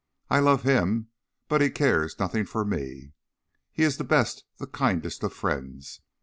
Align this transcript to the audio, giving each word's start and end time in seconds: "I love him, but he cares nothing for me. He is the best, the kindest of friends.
"I 0.31 0.39
love 0.39 0.63
him, 0.63 1.09
but 1.47 1.61
he 1.61 1.69
cares 1.69 2.17
nothing 2.17 2.45
for 2.47 2.65
me. 2.65 3.11
He 3.71 3.83
is 3.83 3.97
the 3.97 4.03
best, 4.03 4.45
the 4.57 4.65
kindest 4.65 5.21
of 5.21 5.31
friends. 5.31 6.01